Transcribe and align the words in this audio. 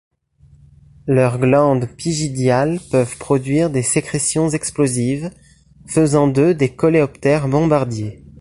Leurs 1.05 1.37
glandes 1.37 1.85
pygidiales 1.87 2.79
peuvent 2.89 3.19
produire 3.19 3.69
des 3.69 3.83
sécrétions 3.83 4.49
explosives, 4.49 5.29
faisant 5.85 6.25
d'eux 6.27 6.55
des 6.55 6.69
coléoptères 6.75 7.47
bombardiers. 7.47 8.25